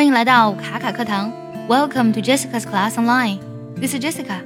[0.00, 1.32] 欢迎来到卡卡课堂，
[1.66, 3.38] Welcome to Jessica's Class Online.
[3.76, 4.42] This is Jessica.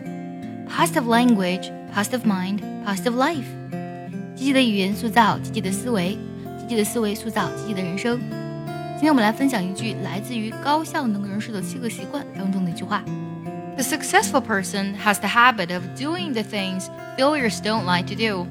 [0.69, 3.43] Positive language, positive mind, positive life.
[4.37, 6.17] 积极的语言塑造积极的思维，
[6.61, 8.21] 积极的思维塑造积极的人生。
[8.93, 13.03] 今天我们来分享一句来自于《高效能人士的七个习惯》当中的一句话：
[13.75, 16.85] The successful person has the habit of doing the things
[17.19, 18.47] failures don't like to do.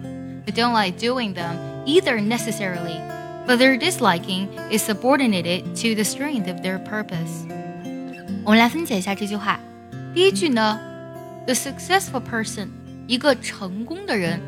[0.45, 1.55] They don't like doing them
[1.85, 2.99] either necessarily
[3.45, 7.47] but their disliking is subordinated to the strength of their purpose。
[8.43, 9.59] 我们来分解一下这句话。
[10.13, 10.79] 第一句呢，
[11.45, 12.69] the successful person，
[13.07, 14.39] 一个成功的人，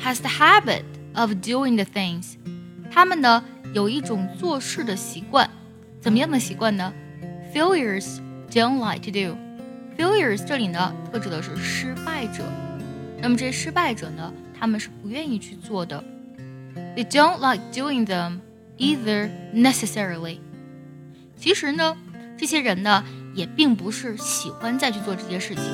[0.00, 0.82] has the habit
[1.14, 2.34] of doing the things。
[2.90, 3.44] 他们呢
[3.74, 5.48] 有一种做事的习惯，
[6.00, 6.92] 怎么样的习惯呢？
[7.54, 8.18] Failures
[8.50, 12.44] don't like to do。Failures 这里呢特指的是失败者。
[13.20, 16.02] 那么这些失败者呢，他们是不愿意去做的。
[16.94, 18.38] They don't like doing them
[18.78, 20.38] either necessarily。
[21.36, 21.96] 其实呢，
[22.36, 23.04] 这些人呢
[23.34, 25.64] 也并不是喜欢再去做这些事情。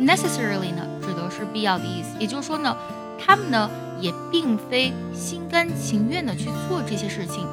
[0.00, 2.76] Necessarily 呢指的是必要的意思，也就是说呢，
[3.18, 3.70] 他们呢
[4.00, 7.46] 也并非心甘情愿的去做这些事情。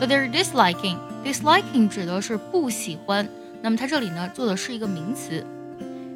[0.00, 3.28] But they're disliking。disliking 指的是不喜欢。
[3.62, 5.44] 那么它这里呢做的是一个名词，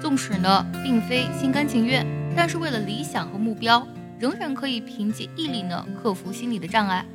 [0.00, 3.86] 纵使呢并非心甘情愿，但是为了理想和目标，
[4.18, 7.06] 仍然可以凭借毅力呢克服心理的障碍。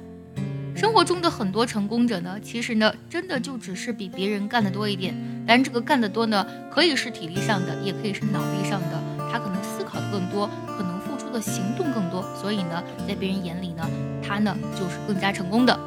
[0.73, 5.13] 生活中的很多成功者呢，其实呢真的就只是比别人干得多一点，
[5.45, 13.85] 但这个干得多呢，可以是体力上的，也可以是脑力上的，他可能思考的更多，可能付出的行动更多，所以呢，在别人眼里呢，
[14.25, 15.77] 他呢就是更加成功的。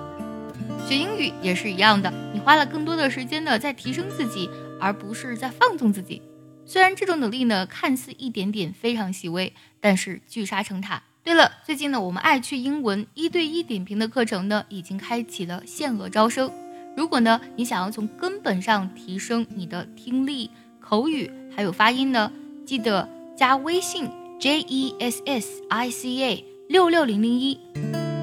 [0.90, 6.20] 学英语也是一样的，你花了更多的时间呢在提升自己，而不是在放纵自己。
[6.66, 11.00] 虽然这种努力呢看似一点点非常细微，但是聚沙成塔。
[11.22, 16.50] 对了，最近呢我们爱趣英文一对一点评的课程呢已经开启了限额招生。
[16.96, 20.50] 如果呢你想要从根本上提升你的听力、
[20.80, 22.32] 口语还有发音呢，
[22.66, 27.60] 记得加微信 J E S S I C A 六六零零一，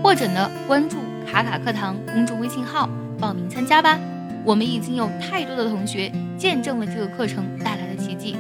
[0.04, 0.98] 或者呢关注。
[1.38, 2.90] 卡卡课堂公众微信号
[3.20, 4.00] 报名参加吧！
[4.44, 8.36] 我们已经有太多的同学见证了这个课程带来的奇迹。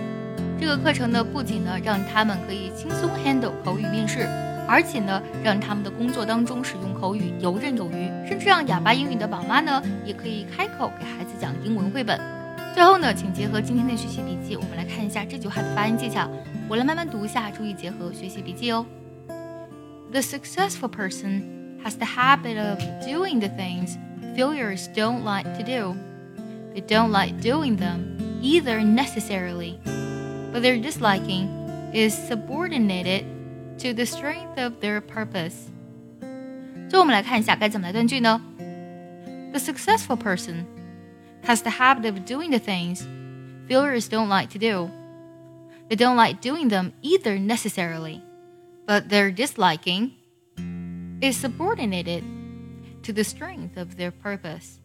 [0.59, 4.27] 这个课程呢，不仅呢让他们可以轻松 handle 口语面试，
[4.67, 12.19] 而且呢让他们的工作当中使用口语游刃有余，甚至让哑巴英语的宝妈呢也可以开口给孩子讲英文绘本。
[12.73, 16.27] 最后呢，请结合今天的学习笔记，我们来看一下这句话的发音技巧。
[16.67, 18.83] 我来慢慢读一下，注意结合学习笔记哦。
[20.11, 21.56] The successful person.
[21.86, 23.98] has the habit of doing the things
[24.36, 25.96] failures don't like to do.
[26.74, 29.78] They don't like doing them either necessarily,
[30.52, 31.48] but their disliking
[31.92, 33.26] is subordinated
[33.78, 35.70] to the strength of their purpose.
[36.88, 38.40] 最后我们来看一下该怎么来断句呢？
[39.52, 40.64] The successful person
[41.44, 43.06] has the habit of doing the things
[43.68, 44.90] failures don't like to do.
[45.88, 48.20] They don't like doing them either necessarily,
[48.86, 50.12] but their disliking
[51.21, 52.23] is subordinated
[53.03, 54.79] to the strength of their purpose.